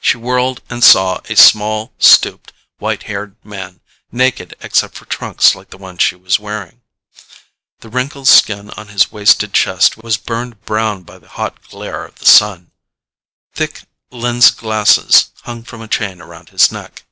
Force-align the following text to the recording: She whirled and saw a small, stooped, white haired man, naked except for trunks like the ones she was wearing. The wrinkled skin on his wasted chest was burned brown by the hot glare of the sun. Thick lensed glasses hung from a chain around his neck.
She 0.00 0.16
whirled 0.16 0.62
and 0.70 0.84
saw 0.84 1.18
a 1.28 1.34
small, 1.34 1.92
stooped, 1.98 2.52
white 2.78 3.02
haired 3.10 3.34
man, 3.44 3.80
naked 4.12 4.54
except 4.60 4.94
for 4.94 5.06
trunks 5.06 5.56
like 5.56 5.70
the 5.70 5.76
ones 5.76 6.02
she 6.04 6.14
was 6.14 6.38
wearing. 6.38 6.82
The 7.80 7.88
wrinkled 7.88 8.28
skin 8.28 8.70
on 8.76 8.86
his 8.86 9.10
wasted 9.10 9.52
chest 9.52 9.96
was 9.96 10.16
burned 10.18 10.64
brown 10.64 11.02
by 11.02 11.18
the 11.18 11.26
hot 11.30 11.60
glare 11.68 12.04
of 12.04 12.20
the 12.20 12.26
sun. 12.26 12.70
Thick 13.52 13.82
lensed 14.12 14.56
glasses 14.56 15.32
hung 15.42 15.64
from 15.64 15.80
a 15.82 15.88
chain 15.88 16.20
around 16.20 16.50
his 16.50 16.70
neck. 16.70 17.02